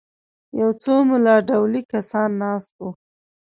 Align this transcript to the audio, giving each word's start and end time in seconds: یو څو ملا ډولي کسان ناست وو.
یو 0.59 0.69
څو 0.83 0.93
ملا 1.09 1.35
ډولي 1.47 1.81
کسان 1.91 2.29
ناست 2.43 2.73
وو. 2.81 2.89